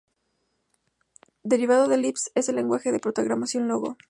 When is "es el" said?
2.33-2.55